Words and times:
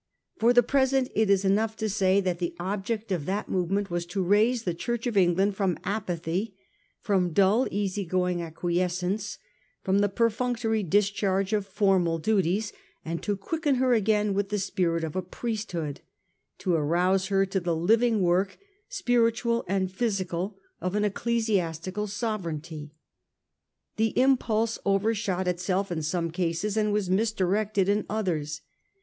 For 0.39 0.51
the 0.51 0.63
present 0.63 1.11
it 1.13 1.29
is 1.29 1.45
enough 1.45 1.75
to 1.75 1.87
say 1.87 2.21
that 2.21 2.39
the 2.39 2.55
object 2.59 3.11
of 3.11 3.27
that 3.27 3.49
movement 3.49 3.91
was 3.91 4.03
to 4.07 4.23
raise 4.23 4.63
the 4.63 4.73
Church 4.73 5.05
of 5.05 5.15
England 5.15 5.55
from 5.55 5.77
apathy, 5.83 6.55
from 7.01 7.33
dull, 7.33 7.67
easy 7.69 8.03
going 8.03 8.41
acquiescence, 8.41 9.37
from 9.83 9.99
the 9.99 10.09
perfunctory 10.09 10.81
discharge 10.81 11.53
of 11.53 11.67
formal 11.67 12.17
duties, 12.17 12.73
and 13.05 13.21
to 13.21 13.37
quicken 13.37 13.75
her 13.75 13.93
again 13.93 14.33
with 14.33 14.49
the 14.49 14.57
spirit 14.57 15.03
of 15.03 15.15
a 15.15 15.21
priesthood, 15.21 16.01
to 16.57 16.73
arouse 16.73 17.27
her 17.27 17.45
to 17.45 17.59
the 17.59 17.75
living 17.75 18.21
work, 18.23 18.57
spiritual 18.89 19.63
and 19.67 19.91
physical, 19.91 20.57
of 20.79 20.95
an 20.95 21.05
ecclesiastical 21.05 22.07
sove 22.07 22.41
reignty. 22.41 22.89
The 23.97 24.19
impulse 24.19 24.79
overshot 24.83 25.47
itself 25.47 25.91
in 25.91 26.01
some 26.01 26.31
cases 26.31 26.75
and 26.75 26.91
was 26.91 27.07
misdirected 27.11 27.87
in 27.87 28.07
others. 28.09 28.61